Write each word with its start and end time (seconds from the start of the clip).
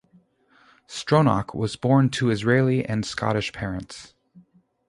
Stronach 0.87 1.53
was 1.53 1.75
born 1.75 2.09
to 2.09 2.31
Israeli 2.31 2.83
and 2.83 3.05
Scottish 3.05 3.53
parents. 3.53 4.15